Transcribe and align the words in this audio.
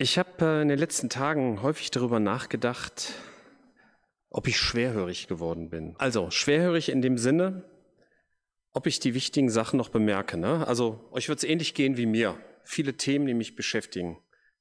Ich 0.00 0.16
habe 0.16 0.44
äh, 0.44 0.62
in 0.62 0.68
den 0.68 0.78
letzten 0.78 1.10
Tagen 1.10 1.60
häufig 1.60 1.90
darüber 1.90 2.20
nachgedacht, 2.20 3.14
ob 4.30 4.46
ich 4.46 4.56
schwerhörig 4.56 5.26
geworden 5.26 5.70
bin. 5.70 5.96
Also 5.98 6.30
schwerhörig 6.30 6.90
in 6.90 7.02
dem 7.02 7.18
Sinne, 7.18 7.68
ob 8.72 8.86
ich 8.86 9.00
die 9.00 9.14
wichtigen 9.14 9.50
Sachen 9.50 9.76
noch 9.76 9.88
bemerke. 9.88 10.36
Ne? 10.36 10.64
Also 10.68 11.08
euch 11.10 11.28
wird 11.28 11.40
es 11.40 11.44
ähnlich 11.44 11.74
gehen 11.74 11.96
wie 11.96 12.06
mir. 12.06 12.38
Viele 12.62 12.96
Themen, 12.96 13.26
die 13.26 13.34
mich 13.34 13.56
beschäftigen. 13.56 14.18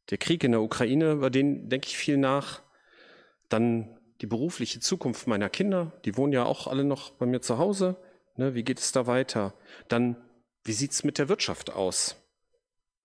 Der 0.09 0.17
Krieg 0.17 0.43
in 0.43 0.53
der 0.53 0.61
Ukraine, 0.61 1.11
über 1.11 1.29
den 1.29 1.69
denke 1.69 1.85
ich 1.87 1.97
viel 1.97 2.17
nach. 2.17 2.63
Dann 3.47 3.99
die 4.21 4.27
berufliche 4.27 4.79
Zukunft 4.79 5.27
meiner 5.27 5.49
Kinder, 5.49 5.99
die 6.03 6.17
wohnen 6.17 6.33
ja 6.33 6.45
auch 6.45 6.65
alle 6.65 6.83
noch 6.83 7.11
bei 7.11 7.27
mir 7.27 7.41
zu 7.41 7.59
Hause. 7.59 7.95
Ne? 8.37 8.55
Wie 8.55 8.63
geht 8.63 8.79
es 8.79 8.91
da 8.91 9.05
weiter? 9.05 9.53
Dann, 9.87 10.15
wie 10.63 10.73
sieht's 10.73 11.03
mit 11.03 11.19
der 11.19 11.29
Wirtschaft 11.29 11.71
aus? 11.71 12.15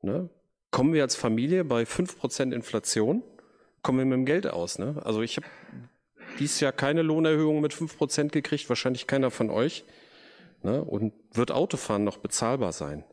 Ne? 0.01 0.31
Kommen 0.73 0.93
wir 0.93 1.03
als 1.03 1.15
Familie 1.15 1.65
bei 1.65 1.85
5% 1.85 2.53
Inflation, 2.53 3.23
kommen 3.83 3.99
wir 3.99 4.05
mit 4.05 4.15
dem 4.15 4.27
Geld 4.27 4.49
aus. 4.49 4.81
Ne? 4.81 5.01
Also 5.05 5.23
ich 5.23 5.37
habe 5.37 5.47
dieses 6.41 6.59
Jahr 6.59 6.73
keine 6.73 7.03
Lohnerhöhung 7.03 7.61
mit 7.61 7.73
5% 7.73 8.31
gekriegt, 8.31 8.69
wahrscheinlich 8.69 9.07
keiner 9.07 9.31
von 9.31 9.51
euch. 9.51 9.85
Ne? 10.63 10.83
Und 10.83 11.13
wird 11.33 11.53
Autofahren 11.53 12.03
noch 12.03 12.17
bezahlbar 12.17 12.73
sein? 12.73 13.05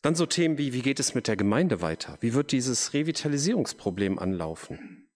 Dann 0.00 0.14
so 0.14 0.26
Themen 0.26 0.58
wie, 0.58 0.72
wie 0.72 0.82
geht 0.82 0.98
es 0.98 1.14
mit 1.14 1.28
der 1.28 1.36
Gemeinde 1.36 1.80
weiter? 1.80 2.16
Wie 2.20 2.34
wird 2.34 2.50
dieses 2.50 2.94
Revitalisierungsproblem 2.94 4.18
anlaufen? 4.18 5.08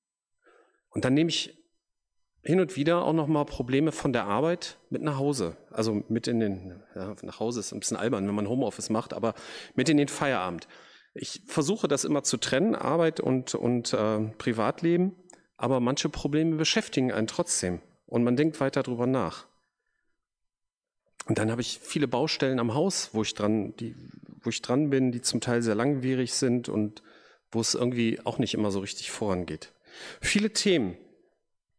Und 0.91 1.05
dann 1.05 1.15
nehme 1.15 1.31
ich 1.31 1.59
hin 2.43 2.61
und 2.61 2.77
wieder 2.77 3.03
auch 3.03 3.13
noch 3.13 3.27
mal 3.27 3.45
Probleme 3.45 3.91
von 3.91 4.13
der 4.13 4.25
Arbeit 4.25 4.79
mit 4.91 5.03
nach 5.03 5.19
Hause. 5.19 5.57
Also 5.71 6.05
mit 6.09 6.29
in 6.29 6.39
den, 6.39 6.83
ja, 6.95 7.17
nach 7.23 7.41
Hause 7.41 7.61
ist 7.61 7.73
ein 7.73 7.81
bisschen 7.81 7.97
albern, 7.97 8.29
wenn 8.29 8.35
man 8.35 8.49
Homeoffice 8.49 8.91
macht, 8.91 9.13
aber 9.15 9.35
mit 9.75 9.89
in 9.89 9.97
den 9.97 10.09
Feierabend. 10.09 10.69
Ich 11.19 11.43
versuche 11.47 11.89
das 11.89 12.05
immer 12.05 12.23
zu 12.23 12.37
trennen, 12.37 12.75
Arbeit 12.75 13.21
und, 13.21 13.55
und 13.55 13.93
äh, 13.93 14.21
Privatleben, 14.39 15.15
aber 15.57 15.81
manche 15.81 16.09
Probleme 16.09 16.57
beschäftigen 16.57 17.13
einen 17.13 17.27
trotzdem 17.27 17.81
und 18.07 18.23
man 18.23 18.37
denkt 18.37 18.61
weiter 18.61 18.83
drüber 18.83 19.07
nach. 19.07 19.47
Und 21.27 21.39
dann 21.39 21.51
habe 21.51 21.61
ich 21.61 21.81
viele 21.83 22.07
Baustellen 22.07 22.61
am 22.61 22.75
Haus, 22.75 23.11
wo 23.13 23.23
ich 23.23 23.35
dran, 23.35 23.75
die, 23.77 23.97
wo 24.43 24.51
ich 24.51 24.63
dran 24.63 24.91
bin, 24.91 25.11
die 25.11 25.23
zum 25.23 25.41
Teil 25.41 25.63
sehr 25.63 25.75
langwierig 25.75 26.35
sind 26.35 26.69
und 26.69 27.03
wo 27.51 27.61
es 27.61 27.75
irgendwie 27.75 28.21
auch 28.25 28.39
nicht 28.39 28.55
immer 28.55 28.71
so 28.71 28.81
richtig 28.81 29.11
vorangeht. 29.11 29.73
Viele 30.21 30.53
Themen, 30.53 30.97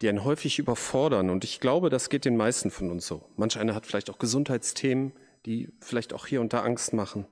die 0.02 0.10
einen 0.10 0.24
häufig 0.24 0.60
überfordern 0.60 1.30
und 1.30 1.44
ich 1.44 1.60
glaube, 1.60 1.90
das 1.90 2.10
geht 2.10 2.26
den 2.26 2.38
meisten 2.38 2.72
von 2.72 2.92
uns 2.92 3.08
so. 3.08 3.30
Manch 3.36 3.58
einer 3.58 3.76
hat 3.76 3.86
vielleicht 3.86 4.10
auch 4.10 4.20
Gesundheitsthemen, 4.20 5.14
die 5.46 5.70
vielleicht 5.80 6.14
auch 6.14 6.26
hier 6.26 6.42
und 6.42 6.54
da 6.54 6.62
Angst 6.62 6.94
machen. 6.94 7.26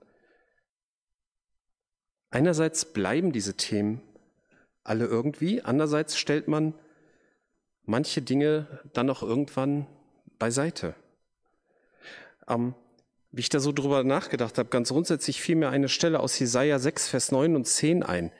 Einerseits 2.35 2.83
bleiben 2.83 3.31
diese 3.31 3.55
Themen 3.55 4.01
alle 4.83 5.05
irgendwie, 5.05 5.61
andererseits 5.61 6.17
stellt 6.17 6.49
man 6.49 6.73
manche 7.85 8.21
Dinge 8.21 8.81
dann 8.91 9.09
auch 9.09 9.23
irgendwann 9.23 9.87
beiseite. 10.37 10.95
Ähm, 12.49 12.75
wie 13.31 13.39
ich 13.39 13.47
da 13.47 13.61
so 13.61 13.71
drüber 13.71 14.03
nachgedacht 14.03 14.57
habe, 14.57 14.67
ganz 14.67 14.89
grundsätzlich 14.89 15.39
fiel 15.39 15.55
mir 15.55 15.69
eine 15.69 15.87
Stelle 15.87 16.19
aus 16.19 16.37
Jesaja 16.37 16.77
6, 16.77 17.07
Vers 17.07 17.31
9 17.31 17.55
und 17.55 17.67
10 17.67 18.03
ein. 18.03 18.33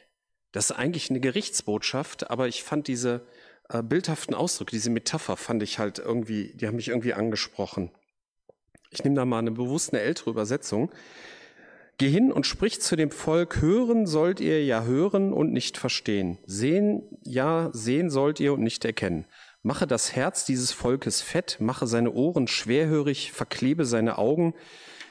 Das 0.51 0.71
ist 0.71 0.75
eigentlich 0.75 1.09
eine 1.09 1.21
Gerichtsbotschaft, 1.21 2.29
aber 2.29 2.49
ich 2.49 2.63
fand 2.63 2.89
diese 2.89 3.25
äh, 3.69 3.81
bildhaften 3.81 4.35
Ausdrücke, 4.35 4.71
diese 4.71 4.89
Metapher 4.89 5.37
fand 5.37 5.63
ich 5.63 5.79
halt 5.79 5.99
irgendwie, 5.99 6.51
die 6.55 6.67
haben 6.67 6.75
mich 6.75 6.89
irgendwie 6.89 7.13
angesprochen. 7.13 7.91
Ich 8.89 9.05
nehme 9.05 9.15
da 9.15 9.23
mal 9.23 9.39
eine 9.39 9.51
bewusst 9.51 9.93
eine 9.93 10.01
ältere 10.01 10.31
Übersetzung. 10.31 10.91
Geh 11.97 12.09
hin 12.09 12.31
und 12.31 12.45
sprich 12.45 12.81
zu 12.81 12.97
dem 12.97 13.09
Volk, 13.09 13.61
hören 13.61 14.05
sollt 14.05 14.41
ihr 14.41 14.63
ja 14.65 14.83
hören 14.83 15.31
und 15.31 15.53
nicht 15.53 15.77
verstehen. 15.77 16.37
Sehen, 16.45 17.03
ja, 17.23 17.69
sehen 17.71 18.09
sollt 18.09 18.41
ihr 18.41 18.53
und 18.53 18.63
nicht 18.63 18.83
erkennen. 18.83 19.25
Mache 19.63 19.87
das 19.87 20.13
Herz 20.13 20.45
dieses 20.45 20.73
Volkes 20.73 21.21
fett, 21.21 21.57
mache 21.59 21.87
seine 21.87 22.11
Ohren 22.11 22.47
schwerhörig, 22.47 23.31
verklebe 23.31 23.85
seine 23.85 24.17
Augen, 24.17 24.53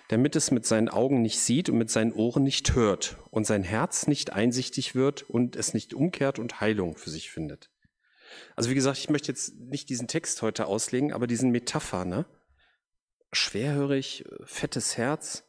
damit 0.09 0.37
es 0.37 0.51
mit 0.51 0.67
seinen 0.67 0.91
Augen 0.91 1.23
nicht 1.23 1.41
sieht 1.41 1.71
und 1.71 1.79
mit 1.79 1.91
seinen 1.91 2.13
Ohren 2.13 2.43
nicht 2.43 2.75
hört 2.75 3.17
und 3.31 3.47
sein 3.47 3.63
Herz 3.63 4.07
nicht 4.07 4.35
einsichtig 4.35 4.95
wird 4.95 5.23
und 5.23 5.57
es 5.57 5.73
nicht 5.73 5.95
umkehrt 5.95 6.39
und 6.39 6.61
Heilung 6.61 6.97
für 6.97 7.11
sich 7.11 7.31
findet. 7.31 7.71
Also 8.57 8.69
wie 8.69 8.75
gesagt, 8.75 8.99
ich 8.99 9.09
möchte 9.09 9.33
jetzt 9.33 9.59
nicht 9.59 9.89
diesen 9.89 10.07
Text 10.07 10.43
heute 10.43 10.67
auslegen, 10.67 11.15
aber 11.15 11.27
diesen 11.27 11.51
Metapher, 11.51 12.05
ne? 12.05 12.27
Schwerhörig, 13.33 14.25
fettes 14.45 14.99
Herz, 14.99 15.45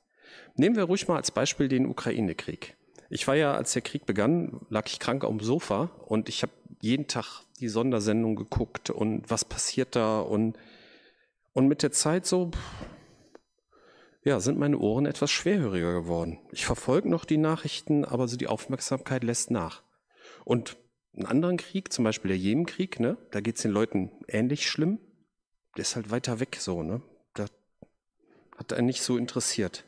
Nehmen 0.56 0.76
wir 0.76 0.84
ruhig 0.84 1.08
mal 1.08 1.18
als 1.18 1.32
Beispiel 1.32 1.68
den 1.68 1.86
Ukraine-Krieg. 1.86 2.76
Ich 3.10 3.28
war 3.28 3.36
ja, 3.36 3.54
als 3.54 3.74
der 3.74 3.82
Krieg 3.82 4.06
begann, 4.06 4.62
lag 4.70 4.88
ich 4.88 5.00
krank 5.00 5.24
auf 5.24 5.32
dem 5.32 5.40
Sofa 5.40 5.92
und 6.06 6.30
ich 6.30 6.42
habe 6.42 6.52
jeden 6.82 7.08
Tag 7.08 7.44
die 7.60 7.70
Sondersendung 7.70 8.36
geguckt 8.36 8.90
und 8.90 9.30
was 9.30 9.46
passiert 9.46 9.96
da 9.96 10.20
und, 10.20 10.58
und 11.54 11.68
mit 11.68 11.84
der 11.84 11.92
Zeit 11.92 12.26
so, 12.26 12.52
ja, 14.24 14.40
sind 14.40 14.58
meine 14.58 14.80
Ohren 14.80 15.06
etwas 15.06 15.32
schwerhöriger 15.32 15.94
geworden. 15.94 16.40
Ich 16.52 16.66
verfolge 16.66 17.10
noch 17.10 17.26
die 17.26 17.38
Nachrichten, 17.38 18.06
aber 18.06 18.28
so 18.28 18.38
die 18.38 18.48
Aufmerksamkeit 18.48 19.24
lässt 19.24 19.52
nach. 19.52 19.84
Und 20.44 20.78
einen 21.16 21.28
anderen 21.28 21.58
Krieg, 21.58 21.94
zum 21.94 22.04
Beispiel 22.04 22.30
der 22.30 22.38
Jemenkrieg, 22.38 23.00
ne, 23.00 23.18
da 23.32 23.40
geht's 23.40 23.62
den 23.62 23.72
Leuten 23.72 24.12
ähnlich 24.28 24.68
schlimm. 24.70 25.00
Der 25.78 25.84
ist 25.84 25.96
halt 25.96 26.10
weiter 26.12 26.40
weg 26.40 26.58
so, 26.60 26.84
ne? 26.84 27.02
Da 27.34 27.46
hat 28.58 28.72
er 28.72 28.82
nicht 28.82 29.02
so 29.02 29.18
interessiert. 29.18 29.86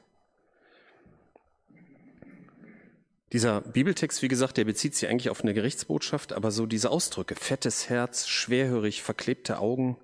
Dieser 3.33 3.61
Bibeltext, 3.61 4.21
wie 4.21 4.29
gesagt, 4.29 4.57
der 4.57 4.63
bezieht 4.63 4.95
sich 4.95 5.09
eigentlich 5.09 5.29
auf 5.29 5.41
eine 5.41 5.53
Gerichtsbotschaft, 5.53 6.31
aber 6.31 6.51
so 6.51 6.65
diese 6.65 6.89
Ausdrücke, 6.89 7.35
fettes 7.35 7.89
Herz, 7.89 8.27
schwerhörig, 8.27 9.01
verklebte 9.01 9.59
Augen, 9.59 9.97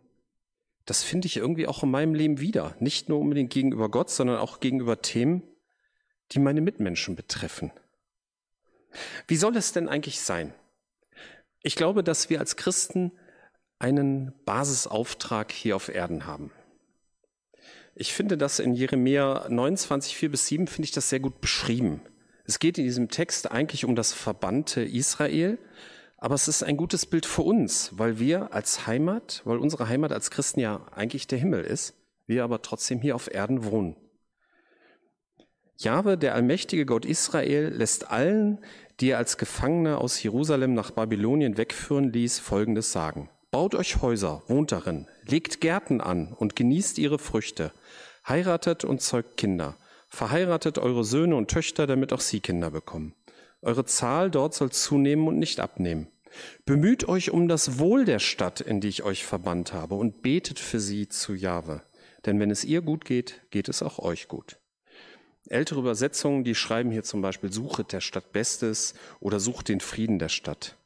das 0.86 1.04
finde 1.04 1.28
ich 1.28 1.38
irgendwie 1.38 1.68
auch 1.68 1.84
in 1.84 1.92
meinem 1.92 2.14
Leben 2.14 2.42
wieder. 2.42 2.76
Nicht 2.80 3.08
nur 3.08 3.20
unbedingt 3.20 3.54
gegenüber 3.54 3.90
Gott, 3.90 4.10
sondern 4.10 4.38
auch 4.38 4.60
gegenüber 4.60 5.02
Themen, 5.02 5.42
die 6.32 6.40
meine 6.40 6.60
Mitmenschen 6.60 7.16
betreffen. 7.16 7.72
Wie 9.28 9.38
soll 9.38 9.56
es 9.56 9.72
denn 9.72 9.88
eigentlich 9.88 10.20
sein? 10.20 10.54
Ich 11.62 11.76
glaube, 11.76 12.04
dass 12.04 12.30
wir 12.30 12.40
als 12.40 12.58
Christen 12.58 13.14
einen 13.80 14.34
Basisauftrag 14.44 15.52
hier 15.54 15.78
auf 15.78 15.88
Erden 15.88 16.26
haben. 16.26 16.52
Ich 17.96 18.14
finde 18.14 18.38
das 18.38 18.60
in 18.60 18.74
Jeremia 18.74 19.46
29, 19.50 20.18
4 20.18 20.32
bis 20.32 20.48
7, 20.48 20.68
finde 20.68 20.86
ich 20.86 20.92
das 20.92 21.10
sehr 21.10 21.20
gut 21.20 21.40
beschrieben. 21.40 22.02
Es 22.46 22.60
geht 22.60 22.78
in 22.78 22.84
diesem 22.84 23.10
Text 23.10 23.52
eigentlich 23.52 23.86
um 23.86 23.96
das 23.96 24.12
verbannte 24.14 24.82
Israel, 24.82 25.58
aber 26.18 26.36
es 26.36 26.48
ist 26.48 26.64
ein 26.64 26.78
gutes 26.78 27.06
Bild 27.06 27.26
für 27.26 27.42
uns, 27.42 27.92
weil 27.98 28.20
wir 28.20 28.54
als 28.54 28.88
Heimat, 28.88 29.42
weil 29.46 29.58
unsere 29.58 29.88
Heimat 29.88 30.12
als 30.12 30.32
Christen 30.32 30.60
ja 30.60 30.86
eigentlich 30.94 31.28
der 31.28 31.40
Himmel 31.40 31.64
ist, 31.64 31.96
wir 32.28 32.44
aber 32.44 32.62
trotzdem 32.62 33.02
hier 33.02 33.16
auf 33.16 33.34
Erden 33.34 33.66
wohnen. 33.66 33.96
Jahwe, 35.78 36.18
der 36.18 36.36
allmächtige 36.36 36.86
Gott 36.86 37.06
Israel, 37.06 37.70
lässt 37.70 38.10
allen, 38.10 38.60
die 39.00 39.10
er 39.10 39.18
als 39.18 39.38
Gefangene 39.38 39.98
aus 39.98 40.22
Jerusalem 40.22 40.74
nach 40.74 40.92
Babylonien 40.92 41.58
wegführen 41.58 42.14
ließ, 42.14 42.40
Folgendes 42.40 42.92
sagen. 42.92 43.30
Baut 43.52 43.76
euch 43.76 44.02
Häuser, 44.02 44.44
wohnt 44.48 44.72
darin, 44.72 45.08
legt 45.28 45.62
Gärten 45.62 46.00
an 46.02 46.34
und 46.34 46.56
genießt 46.56 46.98
ihre 47.00 47.20
Früchte, 47.20 47.72
heiratet 48.28 48.86
und 48.86 49.02
zeugt 49.02 49.38
Kinder, 49.38 49.78
Verheiratet 50.16 50.78
eure 50.78 51.04
Söhne 51.04 51.36
und 51.36 51.50
Töchter, 51.50 51.88
damit 51.88 52.14
auch 52.14 52.20
sie 52.22 52.40
Kinder 52.40 52.70
bekommen. 52.70 53.16
Eure 53.64 53.84
Zahl 53.84 54.30
dort 54.30 54.54
soll 54.54 54.72
zunehmen 54.72 55.28
und 55.28 55.40
nicht 55.40 55.60
abnehmen. 55.60 56.08
Bemüht 56.66 57.08
euch 57.08 57.32
um 57.32 57.48
das 57.48 57.80
Wohl 57.80 58.06
der 58.06 58.20
Stadt, 58.20 58.62
in 58.62 58.80
die 58.80 58.90
ich 58.90 59.02
euch 59.02 59.26
verbannt 59.26 59.74
habe, 59.74 59.96
und 59.96 60.22
betet 60.22 60.60
für 60.60 60.80
sie 60.80 61.10
zu 61.10 61.34
Jahwe. 61.34 61.82
Denn 62.28 62.40
wenn 62.40 62.52
es 62.52 62.64
ihr 62.64 62.84
gut 62.84 63.06
geht, 63.06 63.42
geht 63.50 63.68
es 63.68 63.82
auch 63.82 63.98
euch 63.98 64.28
gut. 64.28 64.60
Ältere 65.48 65.80
Übersetzungen, 65.80 66.44
die 66.44 66.54
schreiben 66.54 66.92
hier 66.92 67.04
zum 67.04 67.24
Beispiel, 67.24 67.52
suchet 67.52 67.92
der 67.92 68.02
Stadt 68.02 68.32
Bestes 68.34 68.94
oder 69.20 69.40
sucht 69.40 69.68
den 69.68 69.80
Frieden 69.80 70.20
der 70.20 70.30
Stadt. 70.30 70.78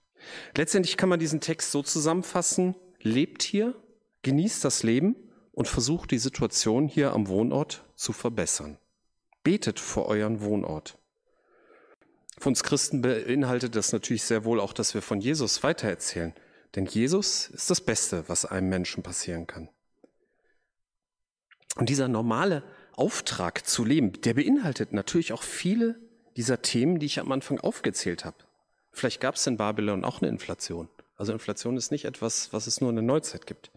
Letztendlich 0.55 0.95
kann 0.95 1.09
man 1.09 1.19
diesen 1.19 1.41
Text 1.41 1.73
so 1.73 1.83
zusammenfassen, 1.83 2.75
lebt 3.01 3.43
hier, 3.43 3.75
genießt 4.21 4.63
das 4.63 4.83
Leben 4.83 5.17
und 5.51 5.67
versucht 5.67 6.11
die 6.11 6.17
Situation 6.17 6.87
hier 6.87 7.11
am 7.11 7.27
Wohnort 7.27 7.83
zu 7.95 8.13
verbessern. 8.13 8.77
Betet 9.47 9.79
vor 9.79 10.07
euren 10.07 10.41
Wohnort. 10.41 10.97
Für 12.37 12.49
uns 12.49 12.63
Christen 12.63 13.01
beinhaltet 13.01 13.77
das 13.77 13.93
natürlich 13.93 14.23
sehr 14.23 14.43
wohl 14.43 14.59
auch, 14.59 14.73
dass 14.73 14.93
wir 14.93 15.01
von 15.01 15.21
Jesus 15.21 15.63
weitererzählen. 15.63 16.33
Denn 16.75 16.85
Jesus 16.85 17.47
ist 17.47 17.69
das 17.69 17.79
Beste, 17.79 18.27
was 18.27 18.43
einem 18.43 18.67
Menschen 18.67 19.03
passieren 19.03 19.47
kann. 19.47 19.69
Und 21.77 21.87
dieser 21.87 22.09
normale 22.09 22.61
Auftrag 22.91 23.65
zu 23.65 23.85
leben, 23.85 24.19
der 24.23 24.33
beinhaltet 24.33 24.91
natürlich 24.91 25.31
auch 25.31 25.43
viele 25.43 25.95
dieser 26.35 26.61
Themen, 26.61 26.99
die 26.99 27.05
ich 27.05 27.21
am 27.21 27.31
Anfang 27.31 27.57
aufgezählt 27.61 28.25
habe. 28.25 28.35
Vielleicht 28.91 29.21
gab 29.21 29.35
es 29.35 29.47
in 29.47 29.55
Babylon 29.55 30.03
auch 30.03 30.21
eine 30.21 30.29
Inflation. 30.29 30.89
Also 31.15 31.31
Inflation 31.31 31.77
ist 31.77 31.91
nicht 31.91 32.03
etwas, 32.03 32.51
was 32.51 32.67
es 32.67 32.81
nur 32.81 32.89
in 32.89 32.97
der 32.97 33.05
Neuzeit 33.05 33.47
gibt. 33.47 33.71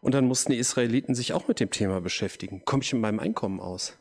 Und 0.00 0.14
dann 0.14 0.28
mussten 0.28 0.52
die 0.52 0.58
Israeliten 0.58 1.16
sich 1.16 1.32
auch 1.32 1.48
mit 1.48 1.58
dem 1.58 1.72
Thema 1.72 2.00
beschäftigen. 2.00 2.64
Komme 2.64 2.84
ich 2.84 2.92
mit 2.92 3.02
meinem 3.02 3.18
Einkommen 3.18 3.58
aus? 3.58 3.98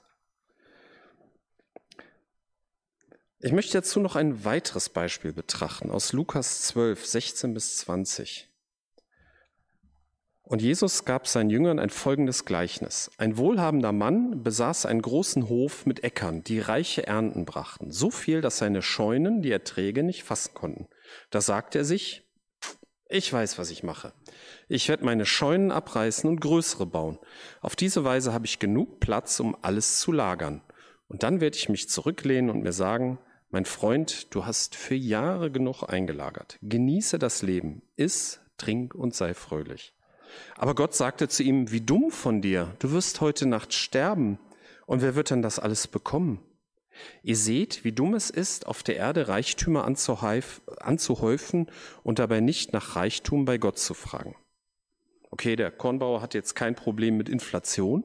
Ich 3.45 3.51
möchte 3.51 3.73
dazu 3.73 3.99
noch 3.99 4.15
ein 4.15 4.45
weiteres 4.45 4.87
Beispiel 4.87 5.33
betrachten 5.33 5.91
aus 5.91 6.13
Lukas 6.13 6.61
12, 6.61 7.05
16 7.05 7.53
bis 7.53 7.75
20. 7.79 8.47
Und 10.43 10.61
Jesus 10.61 11.03
gab 11.03 11.27
seinen 11.27 11.49
Jüngern 11.49 11.77
ein 11.77 11.89
folgendes 11.89 12.45
Gleichnis. 12.45 13.11
Ein 13.17 13.35
wohlhabender 13.35 13.91
Mann 13.91 14.43
besaß 14.43 14.85
einen 14.85 15.01
großen 15.01 15.49
Hof 15.49 15.85
mit 15.85 16.05
Äckern, 16.05 16.45
die 16.45 16.61
reiche 16.61 17.05
Ernten 17.05 17.43
brachten, 17.43 17.91
so 17.91 18.11
viel, 18.11 18.39
dass 18.39 18.59
seine 18.59 18.81
Scheunen 18.81 19.41
die 19.41 19.51
Erträge 19.51 20.03
nicht 20.03 20.23
fassen 20.23 20.53
konnten. 20.53 20.87
Da 21.29 21.41
sagte 21.41 21.79
er 21.79 21.85
sich, 21.85 22.25
ich 23.09 23.33
weiß, 23.33 23.57
was 23.57 23.71
ich 23.71 23.83
mache. 23.83 24.13
Ich 24.69 24.87
werde 24.87 25.03
meine 25.03 25.25
Scheunen 25.25 25.71
abreißen 25.71 26.29
und 26.29 26.39
größere 26.39 26.85
bauen. 26.85 27.19
Auf 27.59 27.75
diese 27.75 28.05
Weise 28.05 28.31
habe 28.31 28.45
ich 28.45 28.59
genug 28.59 29.01
Platz, 29.01 29.41
um 29.41 29.57
alles 29.61 29.99
zu 29.99 30.13
lagern. 30.13 30.61
Und 31.09 31.23
dann 31.23 31.41
werde 31.41 31.57
ich 31.57 31.67
mich 31.67 31.89
zurücklehnen 31.89 32.49
und 32.49 32.63
mir 32.63 32.71
sagen, 32.71 33.19
mein 33.53 33.65
Freund, 33.65 34.33
du 34.33 34.47
hast 34.47 34.75
für 34.75 34.95
Jahre 34.95 35.51
genug 35.51 35.83
eingelagert. 35.83 36.57
Genieße 36.63 37.19
das 37.19 37.43
Leben, 37.43 37.83
iss, 37.95 38.41
trink 38.57 38.95
und 38.95 39.13
sei 39.13 39.35
fröhlich. 39.35 39.93
Aber 40.57 40.73
Gott 40.73 40.95
sagte 40.95 41.27
zu 41.27 41.43
ihm, 41.43 41.71
wie 41.71 41.81
dumm 41.81 42.09
von 42.09 42.41
dir, 42.41 42.75
du 42.79 42.91
wirst 42.91 43.21
heute 43.21 43.45
Nacht 43.45 43.73
sterben. 43.73 44.39
Und 44.87 45.03
wer 45.03 45.13
wird 45.13 45.29
dann 45.29 45.43
das 45.43 45.59
alles 45.59 45.87
bekommen? 45.87 46.43
Ihr 47.21 47.35
seht, 47.35 47.83
wie 47.83 47.91
dumm 47.91 48.15
es 48.15 48.31
ist, 48.31 48.65
auf 48.65 48.81
der 48.81 48.95
Erde 48.95 49.27
Reichtümer 49.27 49.85
anzuhäufen 49.85 51.67
und 52.01 52.17
dabei 52.17 52.39
nicht 52.39 52.73
nach 52.73 52.95
Reichtum 52.95 53.45
bei 53.45 53.59
Gott 53.59 53.77
zu 53.77 53.93
fragen. 53.93 54.35
Okay, 55.29 55.55
der 55.55 55.69
Kornbauer 55.69 56.23
hat 56.23 56.33
jetzt 56.33 56.55
kein 56.55 56.73
Problem 56.73 57.17
mit 57.17 57.29
Inflation, 57.29 58.03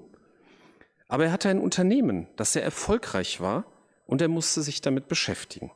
aber 1.08 1.24
er 1.24 1.32
hatte 1.32 1.48
ein 1.48 1.58
Unternehmen, 1.58 2.28
das 2.36 2.52
sehr 2.52 2.62
erfolgreich 2.62 3.40
war 3.40 3.64
und 4.08 4.22
er 4.22 4.28
musste 4.28 4.62
sich 4.62 4.80
damit 4.80 5.06
beschäftigen. 5.06 5.70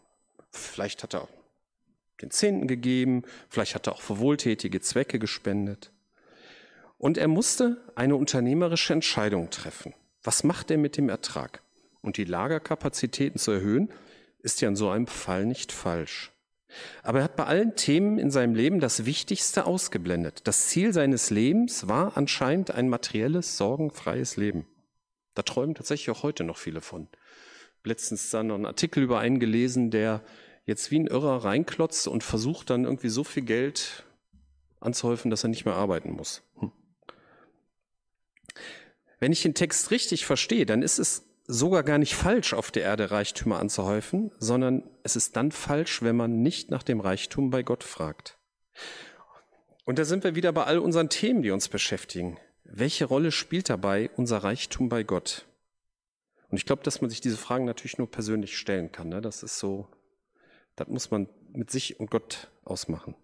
Vielleicht 0.50 1.02
hat 1.02 1.14
er 1.14 1.28
den 2.22 2.30
Zehnten 2.30 2.66
gegeben, 2.66 3.24
vielleicht 3.50 3.74
hat 3.74 3.86
er 3.86 3.92
auch 3.92 4.00
für 4.00 4.18
wohltätige 4.18 4.80
Zwecke 4.80 5.18
gespendet. 5.18 5.90
Und 6.96 7.18
er 7.18 7.28
musste 7.28 7.84
eine 7.94 8.16
unternehmerische 8.16 8.94
Entscheidung 8.94 9.50
treffen. 9.50 9.92
Was 10.22 10.44
macht 10.44 10.70
er 10.70 10.78
mit 10.78 10.96
dem 10.96 11.10
Ertrag? 11.10 11.62
Und 12.00 12.16
die 12.16 12.24
Lagerkapazitäten 12.24 13.38
zu 13.38 13.50
erhöhen, 13.50 13.92
ist 14.40 14.62
ja 14.62 14.68
in 14.68 14.76
so 14.76 14.88
einem 14.88 15.06
Fall 15.06 15.44
nicht 15.44 15.70
falsch. 15.70 16.32
Aber 17.02 17.18
er 17.18 17.24
hat 17.24 17.36
bei 17.36 17.44
allen 17.44 17.76
Themen 17.76 18.18
in 18.18 18.30
seinem 18.30 18.54
Leben 18.54 18.80
das 18.80 19.04
Wichtigste 19.04 19.66
ausgeblendet. 19.66 20.40
Das 20.44 20.68
Ziel 20.68 20.94
seines 20.94 21.28
Lebens 21.28 21.86
war 21.86 22.16
anscheinend 22.16 22.70
ein 22.70 22.88
materielles, 22.88 23.58
sorgenfreies 23.58 24.38
Leben. 24.38 24.66
Da 25.34 25.42
träumen 25.42 25.74
tatsächlich 25.74 26.10
auch 26.16 26.22
heute 26.22 26.44
noch 26.44 26.56
viele 26.56 26.80
von 26.80 27.08
letztens 27.84 28.30
dann 28.30 28.48
noch 28.48 28.54
einen 28.54 28.66
Artikel 28.66 29.02
über 29.02 29.18
einen 29.18 29.40
gelesen, 29.40 29.90
der 29.90 30.22
jetzt 30.64 30.90
wie 30.90 30.98
ein 30.98 31.06
Irrer 31.06 31.44
reinklotzt 31.44 32.08
und 32.08 32.22
versucht 32.22 32.70
dann 32.70 32.84
irgendwie 32.84 33.08
so 33.08 33.24
viel 33.24 33.42
Geld 33.42 34.04
anzuhäufen, 34.80 35.30
dass 35.30 35.44
er 35.44 35.48
nicht 35.48 35.64
mehr 35.64 35.74
arbeiten 35.74 36.12
muss. 36.12 36.42
Hm. 36.58 36.72
Wenn 39.18 39.32
ich 39.32 39.42
den 39.42 39.54
Text 39.54 39.90
richtig 39.90 40.26
verstehe, 40.26 40.66
dann 40.66 40.82
ist 40.82 40.98
es 40.98 41.28
sogar 41.46 41.82
gar 41.82 41.98
nicht 41.98 42.14
falsch, 42.14 42.54
auf 42.54 42.70
der 42.70 42.84
Erde 42.84 43.10
Reichtümer 43.10 43.58
anzuhäufen, 43.58 44.32
sondern 44.38 44.82
es 45.02 45.16
ist 45.16 45.36
dann 45.36 45.52
falsch, 45.52 46.02
wenn 46.02 46.16
man 46.16 46.42
nicht 46.42 46.70
nach 46.70 46.82
dem 46.82 47.00
Reichtum 47.00 47.50
bei 47.50 47.62
Gott 47.62 47.84
fragt. 47.84 48.38
Und 49.84 49.98
da 49.98 50.04
sind 50.04 50.24
wir 50.24 50.34
wieder 50.34 50.52
bei 50.52 50.64
all 50.64 50.78
unseren 50.78 51.08
Themen, 51.08 51.42
die 51.42 51.50
uns 51.50 51.68
beschäftigen. 51.68 52.38
Welche 52.64 53.04
Rolle 53.04 53.32
spielt 53.32 53.68
dabei 53.68 54.10
unser 54.16 54.38
Reichtum 54.38 54.88
bei 54.88 55.02
Gott? 55.02 55.46
Und 56.52 56.58
ich 56.58 56.66
glaube, 56.66 56.82
dass 56.82 57.00
man 57.00 57.08
sich 57.08 57.22
diese 57.22 57.38
Fragen 57.38 57.64
natürlich 57.64 57.96
nur 57.96 58.10
persönlich 58.10 58.58
stellen 58.58 58.92
kann. 58.92 59.08
Ne? 59.08 59.22
Das 59.22 59.42
ist 59.42 59.58
so, 59.58 59.88
das 60.76 60.86
muss 60.86 61.10
man 61.10 61.26
mit 61.50 61.70
sich 61.70 61.98
und 61.98 62.10
Gott 62.10 62.50
ausmachen. 62.64 63.14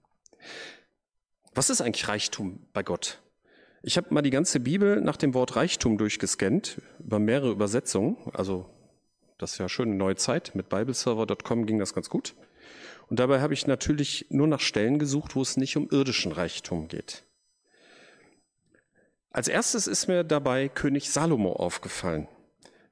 Was 1.54 1.68
ist 1.68 1.82
eigentlich 1.82 2.08
Reichtum 2.08 2.66
bei 2.72 2.82
Gott? 2.82 3.20
Ich 3.82 3.98
habe 3.98 4.14
mal 4.14 4.22
die 4.22 4.30
ganze 4.30 4.60
Bibel 4.60 5.02
nach 5.02 5.18
dem 5.18 5.34
Wort 5.34 5.56
Reichtum 5.56 5.98
durchgescannt, 5.98 6.80
über 7.00 7.18
mehrere 7.18 7.50
Übersetzungen. 7.50 8.16
Also 8.32 8.64
das 9.36 9.52
ist 9.52 9.58
ja 9.58 9.68
schön 9.68 9.98
neue 9.98 10.16
Zeit. 10.16 10.54
Mit 10.54 10.70
bibleserver.com 10.70 11.66
ging 11.66 11.78
das 11.78 11.92
ganz 11.92 12.08
gut. 12.08 12.34
Und 13.08 13.20
dabei 13.20 13.42
habe 13.42 13.52
ich 13.52 13.66
natürlich 13.66 14.24
nur 14.30 14.46
nach 14.46 14.60
Stellen 14.60 14.98
gesucht, 14.98 15.36
wo 15.36 15.42
es 15.42 15.58
nicht 15.58 15.76
um 15.76 15.90
irdischen 15.90 16.32
Reichtum 16.32 16.88
geht. 16.88 17.24
Als 19.30 19.48
erstes 19.48 19.86
ist 19.86 20.06
mir 20.06 20.24
dabei 20.24 20.70
König 20.70 21.10
Salomo 21.10 21.52
aufgefallen. 21.52 22.26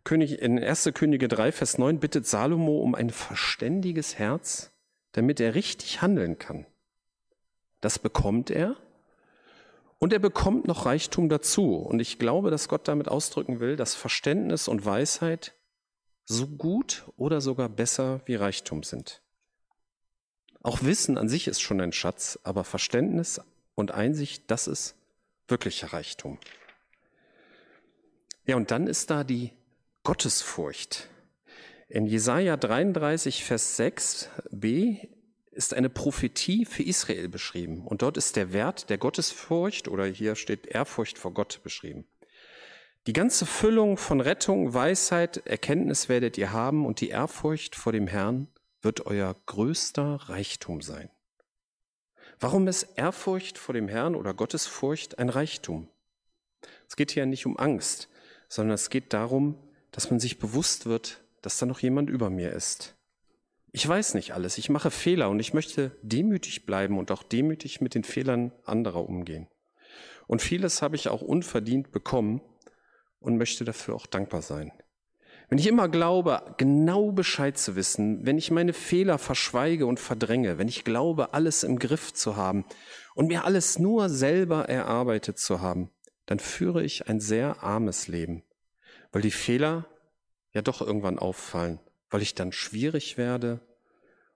König, 0.06 0.40
in 0.40 0.62
1. 0.62 0.90
Könige 0.94 1.28
3, 1.28 1.52
Vers 1.52 1.78
9 1.78 1.98
bittet 1.98 2.26
Salomo 2.26 2.78
um 2.78 2.94
ein 2.94 3.10
verständiges 3.10 4.18
Herz, 4.18 4.70
damit 5.12 5.40
er 5.40 5.56
richtig 5.56 6.00
handeln 6.00 6.38
kann. 6.38 6.64
Das 7.80 7.98
bekommt 7.98 8.50
er. 8.50 8.76
Und 9.98 10.12
er 10.12 10.18
bekommt 10.18 10.68
noch 10.68 10.86
Reichtum 10.86 11.28
dazu. 11.28 11.74
Und 11.74 11.98
ich 11.98 12.18
glaube, 12.18 12.50
dass 12.50 12.68
Gott 12.68 12.86
damit 12.86 13.08
ausdrücken 13.08 13.58
will, 13.58 13.76
dass 13.76 13.94
Verständnis 13.96 14.68
und 14.68 14.84
Weisheit 14.86 15.54
so 16.24 16.46
gut 16.46 17.04
oder 17.16 17.40
sogar 17.40 17.68
besser 17.68 18.20
wie 18.26 18.36
Reichtum 18.36 18.84
sind. 18.84 19.22
Auch 20.62 20.82
Wissen 20.82 21.18
an 21.18 21.28
sich 21.28 21.48
ist 21.48 21.60
schon 21.60 21.80
ein 21.80 21.92
Schatz, 21.92 22.38
aber 22.44 22.62
Verständnis 22.62 23.40
und 23.74 23.90
Einsicht, 23.90 24.50
das 24.50 24.68
ist 24.68 24.94
wirklicher 25.48 25.92
Reichtum. 25.92 26.38
Ja, 28.44 28.54
und 28.54 28.70
dann 28.70 28.86
ist 28.86 29.10
da 29.10 29.24
die 29.24 29.52
Gottesfurcht. 30.06 31.08
In 31.88 32.06
Jesaja 32.06 32.56
33, 32.56 33.42
Vers 33.42 33.76
6b 33.76 35.08
ist 35.50 35.74
eine 35.74 35.90
Prophetie 35.90 36.64
für 36.64 36.84
Israel 36.84 37.28
beschrieben. 37.28 37.84
Und 37.84 38.02
dort 38.02 38.16
ist 38.16 38.36
der 38.36 38.52
Wert 38.52 38.88
der 38.88 38.98
Gottesfurcht 38.98 39.88
oder 39.88 40.04
hier 40.04 40.36
steht 40.36 40.66
Ehrfurcht 40.66 41.18
vor 41.18 41.34
Gott 41.34 41.60
beschrieben. 41.64 42.06
Die 43.08 43.12
ganze 43.12 43.46
Füllung 43.46 43.96
von 43.96 44.20
Rettung, 44.20 44.72
Weisheit, 44.72 45.44
Erkenntnis 45.44 46.08
werdet 46.08 46.38
ihr 46.38 46.52
haben 46.52 46.86
und 46.86 47.00
die 47.00 47.08
Ehrfurcht 47.08 47.74
vor 47.74 47.90
dem 47.90 48.06
Herrn 48.06 48.46
wird 48.82 49.06
euer 49.06 49.34
größter 49.46 50.20
Reichtum 50.28 50.82
sein. 50.82 51.10
Warum 52.38 52.68
ist 52.68 52.84
Ehrfurcht 52.94 53.58
vor 53.58 53.72
dem 53.72 53.88
Herrn 53.88 54.14
oder 54.14 54.34
Gottesfurcht 54.34 55.18
ein 55.18 55.30
Reichtum? 55.30 55.88
Es 56.88 56.94
geht 56.94 57.10
hier 57.10 57.26
nicht 57.26 57.44
um 57.44 57.56
Angst, 57.58 58.08
sondern 58.48 58.76
es 58.76 58.88
geht 58.88 59.12
darum, 59.12 59.65
dass 59.96 60.10
man 60.10 60.20
sich 60.20 60.38
bewusst 60.38 60.84
wird, 60.84 61.24
dass 61.40 61.56
da 61.56 61.64
noch 61.64 61.80
jemand 61.80 62.10
über 62.10 62.28
mir 62.28 62.52
ist. 62.52 62.96
Ich 63.72 63.88
weiß 63.88 64.12
nicht 64.12 64.34
alles, 64.34 64.58
ich 64.58 64.68
mache 64.68 64.90
Fehler 64.90 65.30
und 65.30 65.40
ich 65.40 65.54
möchte 65.54 65.96
demütig 66.02 66.66
bleiben 66.66 66.98
und 66.98 67.10
auch 67.10 67.22
demütig 67.22 67.80
mit 67.80 67.94
den 67.94 68.04
Fehlern 68.04 68.52
anderer 68.66 69.08
umgehen. 69.08 69.48
Und 70.26 70.42
vieles 70.42 70.82
habe 70.82 70.96
ich 70.96 71.08
auch 71.08 71.22
unverdient 71.22 71.92
bekommen 71.92 72.42
und 73.20 73.38
möchte 73.38 73.64
dafür 73.64 73.94
auch 73.94 74.04
dankbar 74.04 74.42
sein. 74.42 74.70
Wenn 75.48 75.56
ich 75.56 75.66
immer 75.66 75.88
glaube, 75.88 76.42
genau 76.58 77.10
Bescheid 77.10 77.56
zu 77.56 77.74
wissen, 77.74 78.26
wenn 78.26 78.36
ich 78.36 78.50
meine 78.50 78.74
Fehler 78.74 79.16
verschweige 79.16 79.86
und 79.86 79.98
verdränge, 79.98 80.58
wenn 80.58 80.68
ich 80.68 80.84
glaube, 80.84 81.32
alles 81.32 81.62
im 81.62 81.78
Griff 81.78 82.12
zu 82.12 82.36
haben 82.36 82.66
und 83.14 83.28
mir 83.28 83.46
alles 83.46 83.78
nur 83.78 84.10
selber 84.10 84.68
erarbeitet 84.68 85.38
zu 85.38 85.62
haben, 85.62 85.90
dann 86.26 86.38
führe 86.38 86.84
ich 86.84 87.08
ein 87.08 87.18
sehr 87.18 87.62
armes 87.62 88.08
Leben 88.08 88.42
weil 89.16 89.22
die 89.22 89.30
Fehler 89.30 89.86
ja 90.52 90.60
doch 90.60 90.82
irgendwann 90.82 91.18
auffallen, 91.18 91.80
weil 92.10 92.20
ich 92.20 92.34
dann 92.34 92.52
schwierig 92.52 93.16
werde 93.16 93.60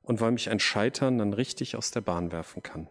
und 0.00 0.22
weil 0.22 0.30
mich 0.30 0.48
ein 0.48 0.58
Scheitern 0.58 1.18
dann 1.18 1.34
richtig 1.34 1.76
aus 1.76 1.90
der 1.90 2.00
Bahn 2.00 2.32
werfen 2.32 2.62
kann. 2.62 2.88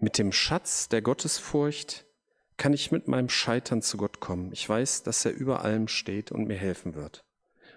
Mit 0.00 0.18
dem 0.18 0.32
Schatz 0.32 0.88
der 0.88 1.00
Gottesfurcht 1.00 2.06
kann 2.56 2.72
ich 2.72 2.90
mit 2.90 3.06
meinem 3.06 3.28
Scheitern 3.28 3.82
zu 3.82 3.96
Gott 3.96 4.18
kommen. 4.18 4.50
Ich 4.50 4.68
weiß, 4.68 5.04
dass 5.04 5.24
er 5.24 5.30
über 5.30 5.62
allem 5.62 5.86
steht 5.86 6.32
und 6.32 6.48
mir 6.48 6.56
helfen 6.56 6.96
wird. 6.96 7.24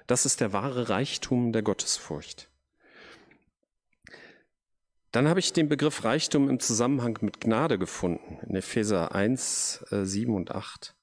Das 0.07 0.25
ist 0.25 0.41
der 0.41 0.51
wahre 0.51 0.89
Reichtum 0.89 1.53
der 1.53 1.61
Gottesfurcht. 1.61 2.49
Dann 5.11 5.27
habe 5.27 5.39
ich 5.39 5.53
den 5.53 5.69
Begriff 5.69 6.03
Reichtum 6.03 6.49
im 6.49 6.59
Zusammenhang 6.59 7.19
mit 7.21 7.41
Gnade 7.41 7.77
gefunden, 7.77 8.39
in 8.49 8.55
Epheser 8.55 9.13
1, 9.13 9.85
7 9.91 10.31
äh, 10.31 10.35
und 10.35 10.49
8. 10.49 10.96